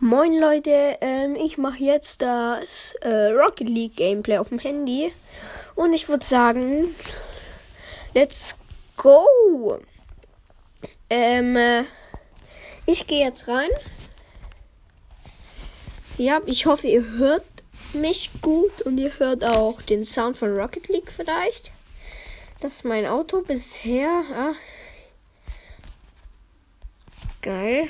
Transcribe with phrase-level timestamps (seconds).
[0.00, 5.10] Moin Leute, ähm, ich mache jetzt das äh, Rocket League Gameplay auf dem Handy
[5.74, 6.94] und ich würde sagen,
[8.12, 8.54] let's
[8.98, 9.80] go.
[11.08, 11.84] Ähm, äh,
[12.84, 13.70] ich gehe jetzt rein.
[16.18, 17.46] Ja, ich hoffe, ihr hört
[17.94, 21.70] mich gut und ihr hört auch den Sound von Rocket League vielleicht.
[22.60, 24.24] Das ist mein Auto bisher.
[24.34, 24.52] Ah.
[27.40, 27.88] Geil.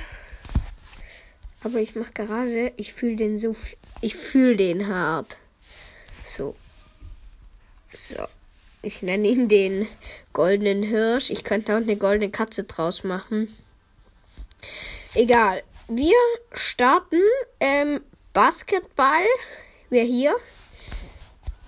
[1.67, 3.51] Aber ich mache gerade, ich fühle den so,
[4.01, 5.37] ich fühle den hart.
[6.25, 6.55] So.
[7.93, 8.25] So.
[8.83, 9.89] Ich nenne ihn den
[10.33, 11.29] goldenen Hirsch.
[11.29, 13.53] Ich könnte auch eine goldene Katze draus machen.
[15.15, 15.65] Egal.
[15.89, 16.15] Wir
[16.53, 17.21] starten
[17.59, 18.01] ähm,
[18.33, 19.27] Basketball.
[19.91, 20.37] Wer hier?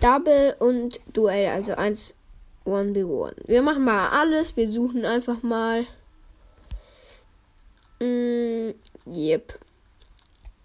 [0.01, 1.49] Double und Duell.
[1.49, 2.15] Also 1
[2.65, 3.49] 1v1.
[3.49, 4.57] Wir machen mal alles.
[4.57, 5.87] Wir suchen einfach mal.
[7.99, 8.75] Mm,
[9.09, 9.59] yep.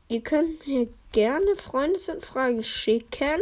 [0.07, 3.41] Ihr könnt mir gerne Freundesanfragen schicken.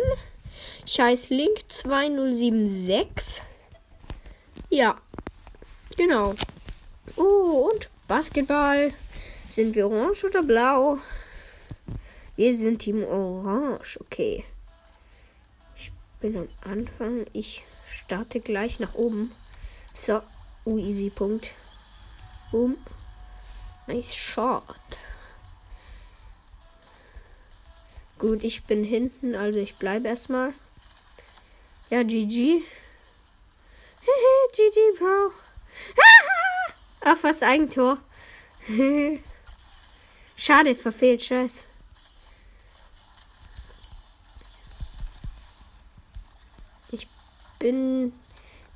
[0.85, 3.41] Ich heiße Link2076.
[4.69, 4.99] Ja,
[5.97, 6.35] genau.
[7.15, 8.93] Oh, und Basketball.
[9.47, 10.99] Sind wir orange oder blau?
[12.37, 13.99] Wir sind Team Orange.
[13.99, 14.45] Okay.
[15.75, 17.25] Ich bin am Anfang.
[17.33, 19.33] Ich starte gleich nach oben.
[19.93, 20.21] So.
[20.63, 21.55] Uh, easy Punkt.
[22.51, 22.77] Boom.
[23.87, 24.63] Nice shot.
[28.21, 30.53] Gut, ich bin hinten, also ich bleibe erstmal.
[31.89, 32.61] Ja, GG.
[34.53, 35.31] GG, Bro.
[36.99, 37.97] Ah, fast Eigentor.
[40.37, 41.63] Schade, verfehlt, scheiß.
[46.91, 47.07] Ich
[47.57, 48.13] bin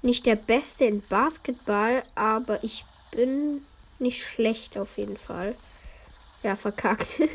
[0.01, 3.63] nicht der Beste in Basketball, aber ich bin
[3.99, 5.55] nicht schlecht auf jeden Fall.
[6.41, 7.21] Ja, verkackt.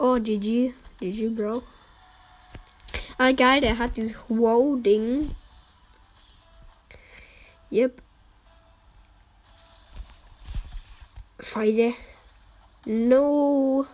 [0.00, 0.72] Oh, GG.
[1.00, 1.62] GG, Bro.
[3.18, 5.34] Ah, geil, der hat dieses Wow-Ding.
[7.72, 8.00] Yep.
[11.40, 11.94] Scheiße.
[12.84, 13.84] No.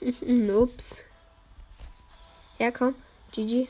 [0.62, 1.04] Ups.
[2.58, 2.94] Ja, komm.
[3.32, 3.68] GG.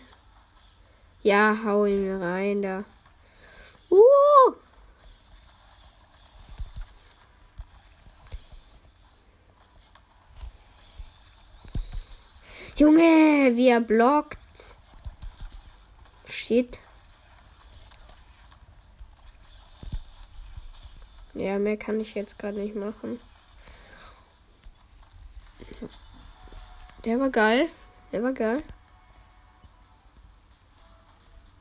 [1.23, 2.85] Ja, hau ihn rein da.
[3.91, 4.57] Uh!
[13.67, 14.39] Junge, wie er blockt.
[16.27, 16.79] Shit.
[21.35, 23.21] Ja, mehr kann ich jetzt gerade nicht machen.
[27.05, 27.69] Der war geil.
[28.13, 28.63] Der war geil.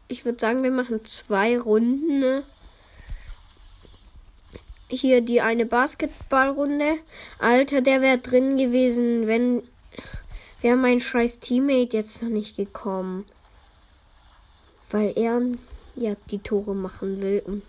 [0.08, 2.20] Ich würde sagen, wir machen zwei Runden.
[2.20, 2.44] Ne?
[4.88, 6.98] Hier die eine Basketballrunde.
[7.40, 9.68] Alter, der wäre drin gewesen, wenn
[10.66, 13.24] wäre mein scheiß Teammate jetzt noch nicht gekommen.
[14.90, 15.40] Weil er
[15.96, 17.62] ja die Tore machen will und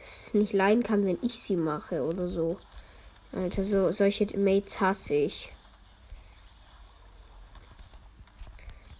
[0.00, 2.56] es nicht leiden kann, wenn ich sie mache oder so.
[3.32, 5.50] Alter, so solche Mates hasse ich.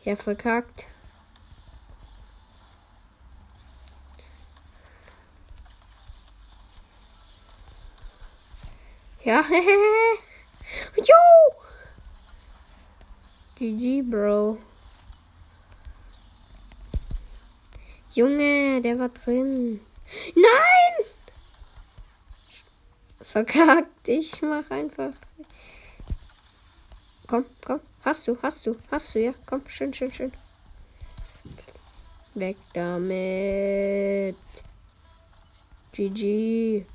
[0.05, 0.87] Ja, verkackt.
[9.25, 10.08] Ja, Jo!
[13.59, 14.57] GG, Bro.
[18.15, 19.81] Junge, der war drin.
[20.37, 21.07] Nein!
[23.21, 24.07] Verkackt.
[24.07, 25.13] Ich mach einfach.
[27.27, 27.81] Komm, komm.
[28.05, 29.33] Hast du, hast du, hast du, ja.
[29.45, 30.33] Komm, schön, schön, schön.
[32.35, 34.37] Weg damit.
[35.93, 36.87] GG.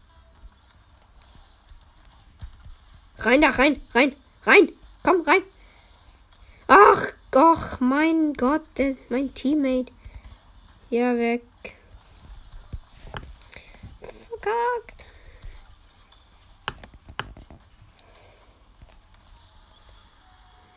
[3.20, 4.16] Rein da, rein, rein,
[4.46, 4.70] rein.
[5.04, 5.44] Komm, rein.
[6.76, 9.92] Ach, doch, mein Gott, der, mein Teammate.
[10.90, 11.44] Ja, weg.
[14.02, 15.06] Verkackt.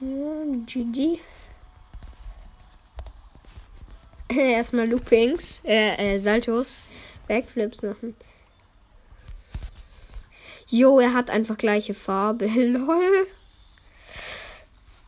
[0.00, 1.18] Ja, GG.
[4.38, 6.76] Erstmal Loopings, äh, äh, Saltos,
[7.26, 8.14] Backflips machen.
[10.68, 12.46] Jo, er hat einfach gleiche Farbe.
[12.54, 13.28] Lol.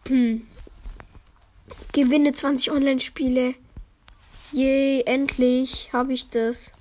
[1.93, 3.55] Gewinne 20 Online-Spiele.
[4.53, 6.73] Je, endlich habe ich das.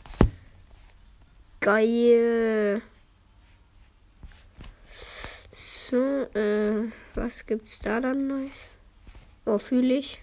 [1.60, 2.82] Geil.
[5.52, 8.66] So, äh, was gibt's da dann Neues?
[9.46, 10.22] Oh, fühle ich.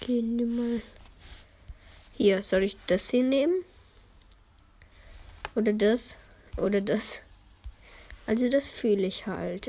[0.00, 0.82] Gehen wir mal
[2.16, 3.64] Hier, soll ich das hier nehmen?
[5.54, 6.16] Oder das?
[6.56, 7.22] Oder das?
[8.26, 9.68] Also das fühle ich halt.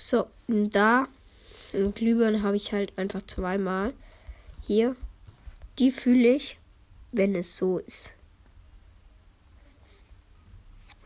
[0.00, 1.08] So, da.
[1.72, 3.92] Und Glühbirne habe ich halt einfach zweimal.
[4.64, 4.94] Hier.
[5.80, 6.56] Die fühle ich,
[7.10, 8.14] wenn es so ist.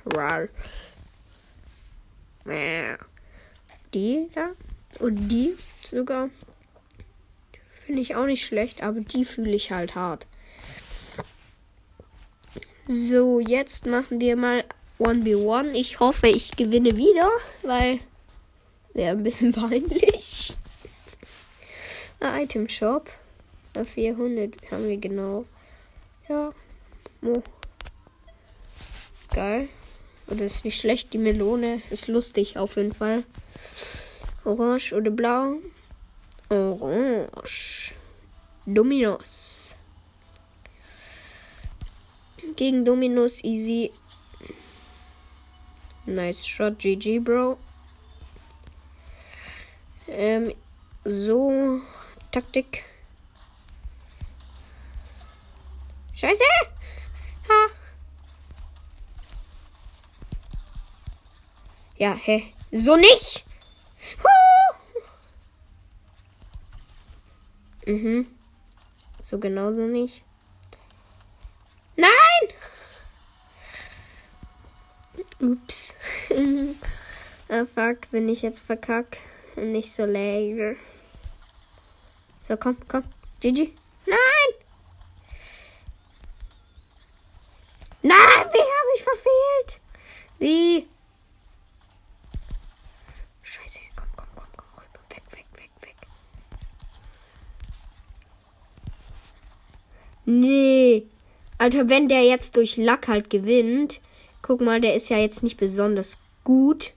[0.05, 0.49] Rar.
[3.95, 4.51] Die da.
[4.99, 6.29] Und die sogar.
[7.87, 10.27] Finde ich auch nicht schlecht, aber die fühle ich halt hart.
[12.89, 14.65] So, jetzt machen wir mal
[14.99, 15.73] 1v1.
[15.73, 17.31] Ich hoffe, ich gewinne wieder,
[17.63, 18.01] weil
[18.95, 20.57] wäre ein bisschen peinlich.
[22.21, 23.11] Item Shop.
[23.75, 25.45] 400 haben wir genau.
[26.29, 26.53] Ja.
[27.23, 27.43] Oh.
[29.35, 29.69] Geil.
[30.29, 31.13] Oder ist nicht schlecht.
[31.13, 33.25] Die Melone ist lustig auf jeden Fall.
[34.45, 35.57] Orange oder blau?
[36.51, 37.95] Orange.
[38.67, 39.75] Dominos.
[42.57, 43.91] Gegen Dominos easy.
[46.05, 47.57] Nice shot, GG, Bro.
[50.15, 50.55] Ähm,
[51.05, 51.81] so.
[52.31, 52.85] Taktik.
[56.13, 56.45] Scheiße!
[57.49, 57.67] Ha!
[61.97, 62.53] Ja, hä?
[62.73, 63.47] So nicht!
[64.23, 64.75] Huh.
[67.87, 68.27] Mhm.
[69.23, 70.23] So genauso nicht.
[71.97, 72.13] Nein!
[75.41, 75.95] Ups.
[77.49, 79.19] ah, fuck, wenn ich jetzt verkack.
[79.57, 80.77] Nicht so läge.
[82.41, 83.05] So, komm, komm.
[83.41, 83.75] Gigi.
[84.07, 84.19] Nein!
[88.03, 89.81] Nein, wie habe ich verfehlt?
[90.39, 90.89] Wie?
[93.43, 95.01] Scheiße, komm, komm, komm, komm, rüber.
[95.11, 95.97] Weg, weg, weg, weg.
[100.25, 101.07] Nee.
[101.59, 104.01] Alter, wenn der jetzt durch Lack halt gewinnt.
[104.41, 106.95] Guck mal, der ist ja jetzt nicht besonders gut.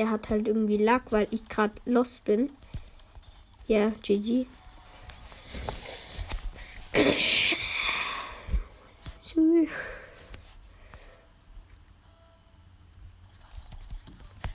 [0.00, 2.50] Der hat halt irgendwie Lack, weil ich gerade los bin.
[3.66, 4.46] Ja, GG.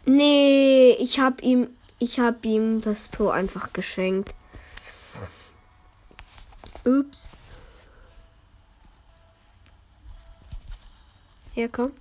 [0.07, 1.69] Nee, ich hab ihm,
[2.00, 4.33] ich hab ihm das Tor einfach geschenkt.
[6.86, 7.30] Ups.
[11.53, 11.92] Ja, komm.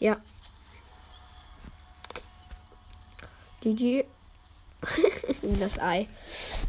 [0.00, 0.20] Ja.
[3.66, 4.04] GG.
[5.58, 6.06] das Ei.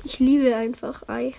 [0.04, 1.36] Ich liebe einfach Ei.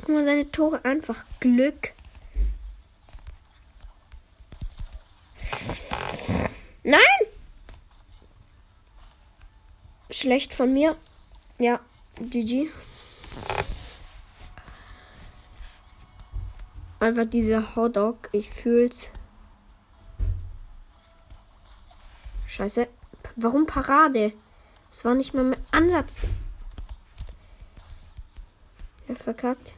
[0.00, 1.94] Guck mal, seine Tore einfach Glück.
[6.82, 7.00] Nein!
[10.10, 10.96] Schlecht von mir.
[11.58, 11.80] Ja,
[12.20, 12.68] GG.
[17.00, 19.10] Einfach dieser Hotdog, ich fühl's.
[22.56, 22.88] Scheiße.
[23.36, 24.32] Warum Parade?
[24.90, 26.24] Es war nicht mal mehr Ansatz.
[29.06, 29.74] Ja, verkackt.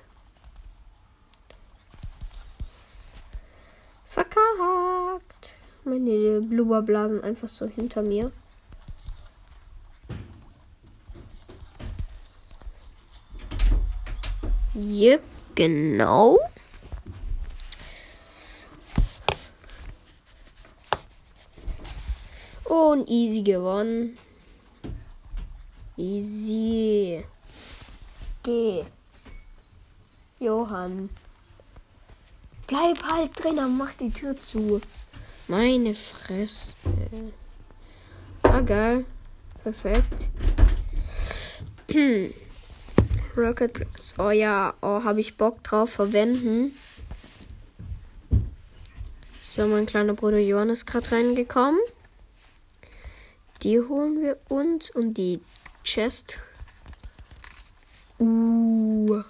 [4.07, 5.57] Verkackt.
[5.83, 8.31] Meine Blubberblasen einfach so hinter mir.
[14.77, 15.23] Yep,
[15.57, 16.39] genau.
[22.69, 24.19] Und easy gewonnen.
[25.97, 27.25] Easy.
[28.43, 28.85] Geh.
[30.39, 31.09] Johann.
[32.67, 34.81] Bleib halt drin, mach die Tür zu.
[35.49, 36.73] Meine Fresse.
[38.43, 39.07] Ah, geil.
[39.63, 40.31] Perfekt.
[43.37, 44.15] Rocket Blocks.
[44.19, 46.77] Oh ja, oh, habe ich Bock drauf verwenden.
[49.43, 51.81] So, mein kleiner Bruder Johann ist gerade reingekommen.
[53.63, 55.41] Die holen wir uns und die
[55.83, 56.39] Chest.
[58.21, 59.23] Uh,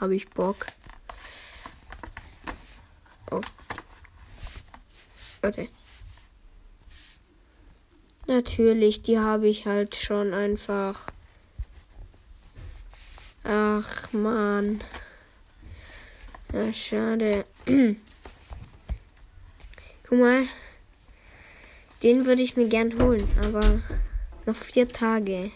[0.00, 0.66] habe ich Bock.
[3.30, 3.44] Auf.
[5.40, 5.68] Warte.
[8.26, 11.08] Natürlich, die habe ich halt schon einfach.
[13.44, 14.82] Ach man.
[16.52, 17.44] Ja, schade.
[20.04, 20.46] Guck mal.
[22.02, 23.80] Den würde ich mir gern holen, aber
[24.46, 25.50] noch vier Tage.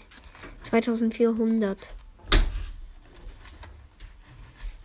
[0.62, 1.94] 2400.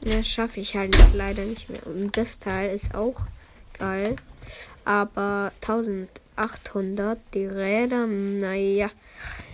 [0.04, 1.86] Ja, schaffe ich halt leider nicht mehr.
[1.86, 3.22] Und das Teil ist auch
[3.78, 4.16] geil.
[4.86, 6.10] Aber 1000
[6.42, 7.20] 800.
[7.34, 8.90] Die Räder, naja,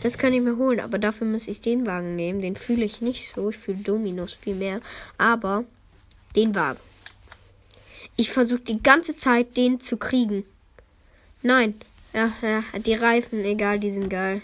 [0.02, 2.42] das kann ich mir holen, aber dafür muss ich den Wagen nehmen.
[2.42, 3.50] Den fühle ich nicht so.
[3.50, 4.82] Ich fühle Dominos viel mehr.
[5.18, 5.66] Aber
[6.36, 6.80] den Wagen.
[8.16, 10.44] Ich versuche die ganze Zeit, den zu kriegen.
[11.42, 11.76] Nein.
[12.18, 14.42] Ja, ja, die Reifen, egal, die sind geil.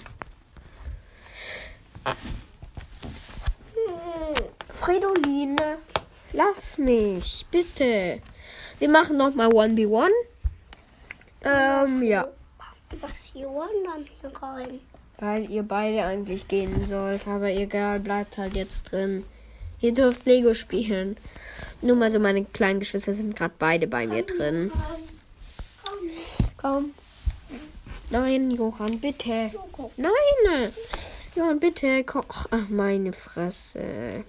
[4.70, 5.80] Fredoline,
[6.34, 8.22] lass mich, bitte.
[8.77, 10.12] Wir machen noch mal 1v1.
[11.44, 12.27] Ähm, ja.
[13.01, 14.80] Was hier dann hier rein?
[15.18, 17.27] Weil ihr beide eigentlich gehen sollt.
[17.27, 19.25] Aber egal, bleibt halt jetzt drin.
[19.82, 21.18] Ihr dürft Lego spielen.
[21.82, 24.72] Nur mal so, meine kleinen Geschwister sind gerade beide bei mir drin.
[26.56, 26.94] Komm.
[28.13, 29.50] Nein, Johann, bitte.
[29.98, 30.72] Nein.
[31.36, 32.03] Johann, bitte.
[32.03, 32.24] Komm.
[32.27, 34.24] Ach, meine Fresse.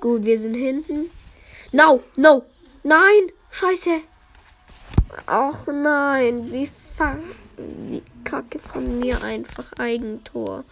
[0.00, 1.10] Gut, wir sind hinten.
[1.72, 2.42] No, no.
[2.82, 3.30] Nein.
[3.50, 4.00] Scheiße.
[5.26, 6.50] Ach nein.
[6.50, 6.70] Wie,
[7.58, 10.64] wie kacke von mir einfach Eigentor.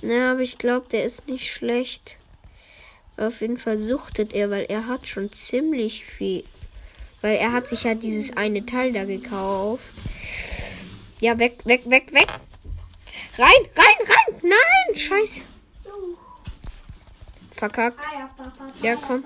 [0.00, 2.18] Ja, aber ich glaube, der ist nicht schlecht.
[3.16, 6.44] Auf jeden Fall suchtet er, weil er hat schon ziemlich viel.
[7.24, 9.94] Weil er hat sich ja dieses eine Teil da gekauft.
[11.22, 12.28] Ja, weg, weg, weg, weg.
[13.38, 14.40] Rein, rein, rein.
[14.42, 15.40] Nein, scheiße.
[17.50, 18.04] Verkackt.
[18.82, 19.24] Ja, komm.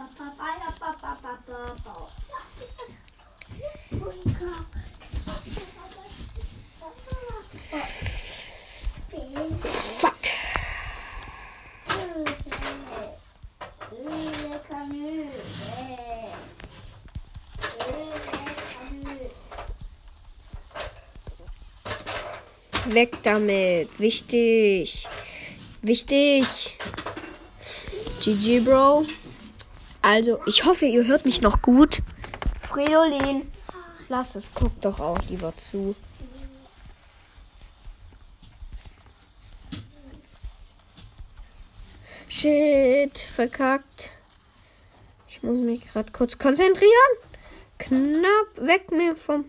[22.95, 23.99] Weg damit.
[23.99, 25.07] Wichtig.
[25.83, 26.78] Wichtig.
[28.21, 29.07] GG, Bro.
[30.02, 32.02] Also, ich hoffe, ihr hört mich noch gut.
[32.68, 33.50] Fridolin,
[34.09, 34.50] lass es.
[34.54, 35.95] Guck doch auch lieber zu.
[42.28, 44.12] Shit, verkackt.
[45.28, 46.92] Ich muss mich gerade kurz konzentrieren.
[47.78, 49.45] Knapp weg mir vom.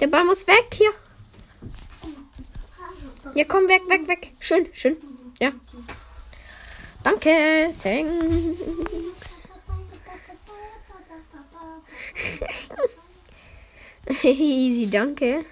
[0.00, 0.92] Der Ball muss weg hier.
[3.34, 4.32] Ja, komm weg, weg, weg.
[4.40, 4.96] Schön, schön.
[5.40, 5.52] Ja.
[7.04, 7.74] Danke.
[7.82, 9.62] Thanks.
[14.22, 15.44] Easy, danke.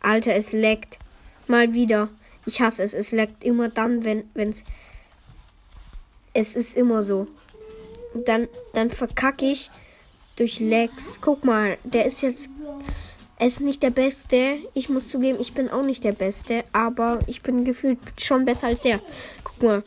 [0.00, 0.98] Alter, es leckt.
[1.46, 2.10] Mal wieder.
[2.46, 2.94] Ich hasse es.
[2.94, 4.64] Es leckt immer dann, wenn es.
[6.34, 7.26] Es ist immer so.
[8.14, 9.70] Dann, dann verkacke ich
[10.36, 11.18] durch Legs.
[11.20, 12.50] Guck mal, der ist jetzt.
[13.38, 14.58] Er ist nicht der Beste.
[14.74, 16.64] Ich muss zugeben, ich bin auch nicht der Beste.
[16.72, 19.00] Aber ich bin gefühlt schon besser als er.
[19.44, 19.82] Guck mal.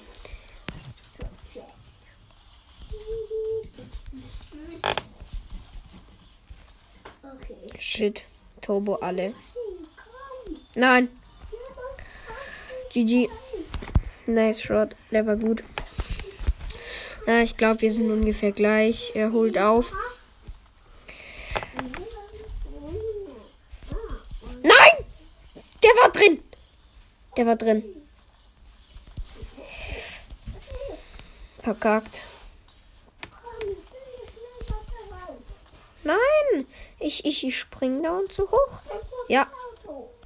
[7.77, 8.23] Shit.
[8.61, 9.33] Turbo alle.
[10.75, 11.09] Nein.
[12.93, 13.29] GG.
[14.27, 14.95] Nice Shot.
[15.11, 15.63] Der war gut.
[17.27, 19.11] Ja, ich glaube, wir sind ungefähr gleich.
[19.13, 19.93] Er holt auf.
[24.63, 25.05] Nein!
[25.80, 26.43] Der war drin.
[27.37, 27.83] Der war drin.
[31.59, 32.23] Verkackt.
[36.03, 36.65] Nein!
[36.99, 38.81] Ich, ich, ich spring da und zu hoch.
[39.27, 39.47] Ja.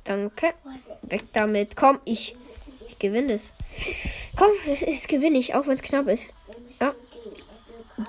[0.04, 0.54] Danke.
[1.02, 1.76] Weg damit.
[1.76, 2.36] Komm, ich.
[2.88, 3.54] Ich gewinne es.
[4.38, 6.28] Komm, das ist gewinne ich, auch wenn es knapp ist.
[6.80, 6.94] Ja.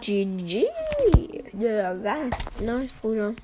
[0.00, 0.66] GG.
[1.58, 2.30] Ja, geil.
[2.60, 3.34] Nice, Bruder.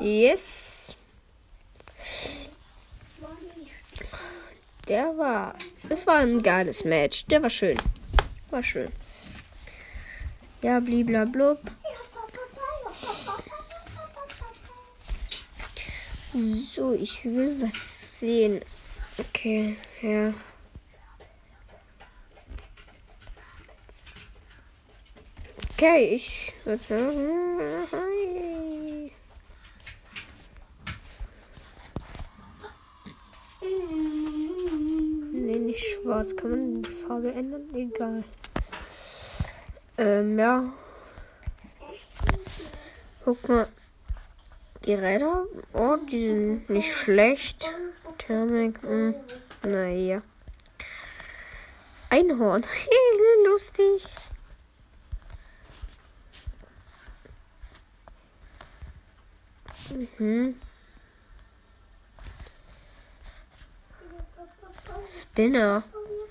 [0.00, 0.96] Yes.
[4.88, 5.54] Der war.
[5.88, 7.26] Das war ein geiles Match.
[7.26, 7.78] Der war schön.
[8.50, 8.90] War schön.
[10.62, 11.58] Ja, bliblablub.
[16.32, 18.62] So, ich will was sehen.
[19.18, 20.32] Okay, ja.
[25.72, 27.88] Okay, ich würde sagen.
[27.92, 29.12] Hi.
[35.32, 36.34] Nee, nicht schwarz.
[36.36, 37.68] Kann man die Farbe ändern?
[37.74, 38.24] Egal.
[39.98, 40.72] Ähm, ja.
[43.24, 43.68] Guck mal.
[44.86, 47.70] Die Räder, oh, die sind nicht schlecht.
[48.16, 49.14] Thermik, mh,
[49.62, 50.22] naja.
[52.08, 52.64] Einhorn,
[53.44, 54.06] lustig.
[60.18, 60.54] Mhm.
[65.10, 65.82] Spinner.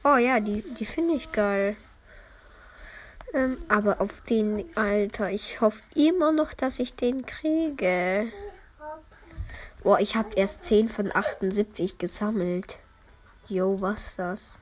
[0.06, 1.76] Oh ja, die, die finde ich geil.
[3.34, 8.32] Ähm, aber auf den, Alter, ich hoffe immer noch, dass ich den kriege.
[9.84, 12.80] Boah, ich habe erst 10 von 78 gesammelt.
[13.50, 14.60] Jo, was das?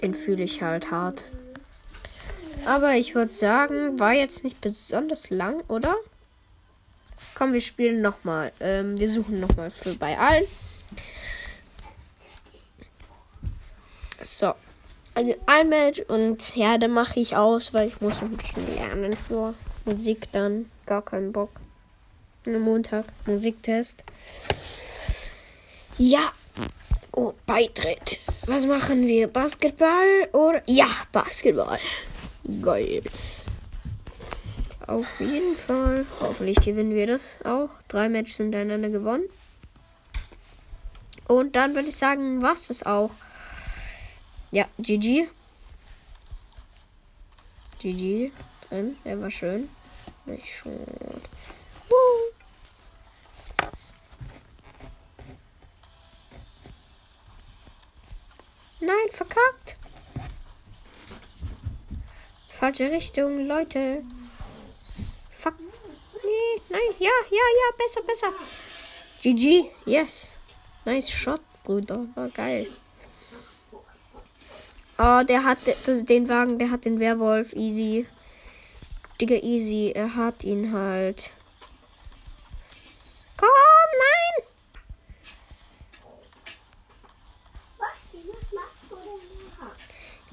[0.00, 1.24] Den fühle ich halt hart.
[2.66, 5.96] Aber ich würde sagen, war jetzt nicht besonders lang, oder?
[7.40, 8.52] Komm, wir spielen nochmal.
[8.60, 10.44] Ähm, wir suchen nochmal für bei allen.
[14.22, 14.52] So.
[15.14, 19.16] Also ein Match und ja, dann mache ich aus, weil ich muss ein bisschen lernen
[19.16, 19.54] für
[19.86, 20.70] Musik dann.
[20.84, 21.48] Gar keinen Bock.
[22.44, 24.04] Am Montag Musiktest.
[25.96, 26.32] Ja.
[27.12, 28.20] Oh, Beitritt.
[28.44, 29.28] Was machen wir?
[29.28, 30.60] Basketball oder?
[30.66, 31.78] Ja, Basketball.
[32.60, 33.00] Geil.
[34.90, 36.04] Auf jeden Fall.
[36.18, 37.70] Hoffentlich gewinnen wir das auch.
[37.86, 39.28] Drei Matches hintereinander gewonnen.
[41.28, 43.12] Und dann würde ich sagen, was das auch.
[44.50, 45.28] Ja, GG.
[47.78, 48.32] GG
[48.68, 48.96] drin.
[49.04, 49.68] Der war schön.
[50.26, 50.72] Nicht schon.
[58.80, 59.76] Nein, verkackt.
[62.48, 64.02] Falsche Richtung, Leute.
[65.40, 65.54] Fuck.
[66.22, 68.30] Nee, nein, ja, ja, ja, besser, besser.
[69.22, 70.36] GG, yes.
[70.84, 72.04] Nice shot, Bruder.
[72.14, 72.66] War geil.
[74.98, 75.58] Oh, der hat
[76.10, 77.54] den Wagen, der hat den Werwolf.
[77.54, 78.06] Easy.
[79.18, 79.92] Digga, easy.
[79.94, 81.32] Er hat ihn halt.
[83.38, 83.48] Komm,
[83.98, 84.44] nein!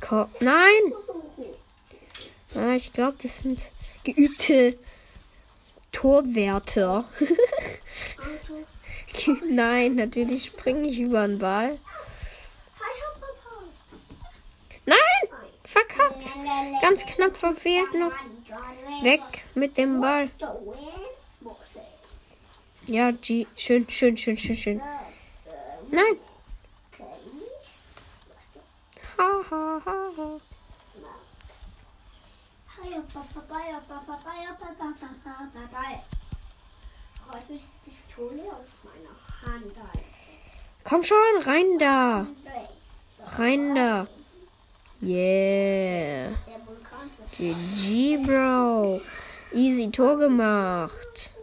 [0.02, 0.94] Komm, nein!
[2.56, 3.70] Ah, ich glaube, das sind
[4.04, 4.78] geübte
[5.98, 7.06] Torwärter.
[9.50, 11.80] nein, natürlich springe ich über den Ball.
[14.86, 14.98] Nein!
[15.64, 16.36] Verkackt!
[16.84, 18.14] Ganz knapp verfehlt noch.
[19.02, 19.22] Weg
[19.56, 20.30] mit dem Ball.
[22.86, 23.48] Ja, G.
[23.56, 24.82] Schön, schön, schön, schön, schön.
[25.90, 26.20] Nein!
[29.18, 30.40] Ha, ha, ha, ha.
[37.86, 39.76] Pistole aus meiner Hand.
[40.84, 42.28] Komm schon, rein da.
[43.38, 44.08] Rein da.
[45.02, 46.32] Yeah.
[47.38, 49.02] GG, Bro.
[49.54, 51.36] Easy Tor gemacht.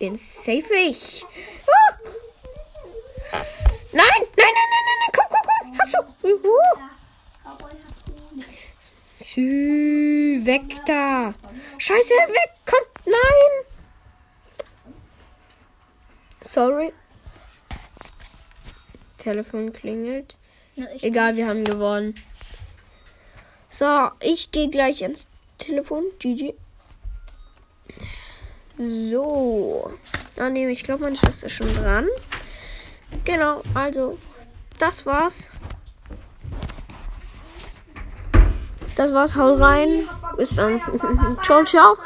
[0.00, 1.24] Den save ich.
[1.66, 1.98] Ah!
[3.92, 5.15] Nein, nein, nein, nein, nein, nein.
[6.26, 6.90] Komm, komm, komm.
[7.78, 8.40] Hast du?
[8.40, 8.46] Uhu.
[9.12, 11.34] Sü, weg da.
[11.78, 12.50] Scheiße, weg.
[12.66, 13.64] Komm, nein.
[16.40, 16.92] Sorry.
[19.18, 20.36] Telefon klingelt.
[21.00, 22.14] Egal, wir haben gewonnen.
[23.68, 25.26] So, ich gehe gleich ans
[25.58, 26.04] Telefon.
[26.18, 26.54] GG.
[28.78, 29.94] So.
[30.38, 32.08] Ah, nee, ich glaube, meine Schwester ist schon dran.
[33.24, 34.18] Genau, also,
[34.78, 35.50] das war's.
[38.96, 40.08] Das war's, hau rein.
[40.36, 40.80] Bis dann.
[41.42, 41.96] ciao, ciao.